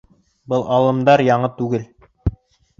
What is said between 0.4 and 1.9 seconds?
Был алымдар яңы түгел